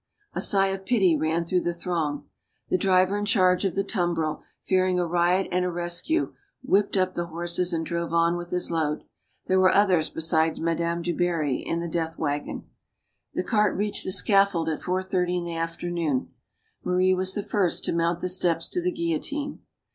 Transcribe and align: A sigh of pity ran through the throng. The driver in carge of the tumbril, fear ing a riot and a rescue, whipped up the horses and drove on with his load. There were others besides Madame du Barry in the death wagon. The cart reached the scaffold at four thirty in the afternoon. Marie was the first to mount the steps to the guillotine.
A 0.33 0.41
sigh 0.41 0.69
of 0.69 0.83
pity 0.83 1.15
ran 1.15 1.45
through 1.45 1.61
the 1.61 1.75
throng. 1.75 2.27
The 2.69 2.77
driver 2.79 3.19
in 3.19 3.25
carge 3.27 3.63
of 3.65 3.75
the 3.75 3.83
tumbril, 3.83 4.41
fear 4.63 4.87
ing 4.87 4.97
a 4.97 5.05
riot 5.05 5.47
and 5.51 5.63
a 5.63 5.69
rescue, 5.69 6.33
whipped 6.63 6.97
up 6.97 7.13
the 7.13 7.27
horses 7.27 7.71
and 7.71 7.85
drove 7.85 8.11
on 8.11 8.35
with 8.35 8.49
his 8.49 8.71
load. 8.71 9.03
There 9.45 9.59
were 9.59 9.71
others 9.71 10.09
besides 10.09 10.59
Madame 10.59 11.03
du 11.03 11.15
Barry 11.15 11.57
in 11.57 11.81
the 11.81 11.87
death 11.87 12.17
wagon. 12.17 12.67
The 13.35 13.43
cart 13.43 13.77
reached 13.77 14.03
the 14.03 14.11
scaffold 14.11 14.69
at 14.69 14.81
four 14.81 15.03
thirty 15.03 15.37
in 15.37 15.43
the 15.45 15.55
afternoon. 15.55 16.29
Marie 16.83 17.13
was 17.13 17.35
the 17.35 17.43
first 17.43 17.85
to 17.85 17.93
mount 17.93 18.21
the 18.21 18.27
steps 18.29 18.69
to 18.69 18.81
the 18.81 18.91
guillotine. 18.91 19.59